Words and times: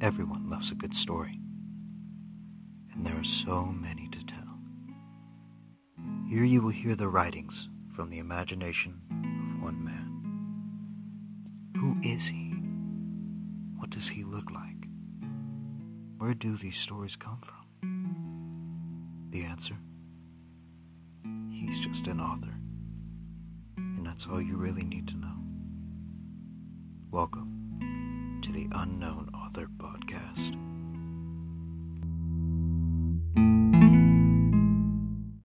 Everyone 0.00 0.48
loves 0.48 0.70
a 0.70 0.76
good 0.76 0.94
story, 0.94 1.40
and 2.92 3.04
there 3.04 3.18
are 3.18 3.24
so 3.24 3.64
many 3.64 4.06
to 4.10 4.24
tell. 4.24 4.60
Here 6.28 6.44
you 6.44 6.62
will 6.62 6.70
hear 6.70 6.94
the 6.94 7.08
writings 7.08 7.68
from 7.88 8.08
the 8.08 8.20
imagination 8.20 9.00
of 9.42 9.60
one 9.60 9.82
man. 9.82 10.12
Who 11.80 11.96
is 12.04 12.28
he? 12.28 12.50
What 13.76 13.90
does 13.90 14.06
he 14.08 14.22
look 14.22 14.52
like? 14.52 14.86
Where 16.18 16.34
do 16.34 16.54
these 16.54 16.76
stories 16.76 17.16
come 17.16 17.40
from? 17.40 17.66
The 19.30 19.42
answer? 19.42 19.78
He's 21.50 21.80
just 21.80 22.06
an 22.06 22.20
author. 22.20 22.54
And 23.76 24.06
that's 24.06 24.28
all 24.28 24.40
you 24.40 24.58
really 24.58 24.84
need 24.84 25.08
to 25.08 25.16
know. 25.16 25.34
Welcome 27.10 28.38
to 28.42 28.52
the 28.52 28.68
Unknown 28.70 29.30
Author 29.48 29.66
Podcast. 29.78 30.27